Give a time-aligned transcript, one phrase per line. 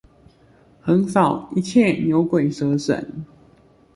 [0.83, 3.23] 橫掃一切牛鬼蛇神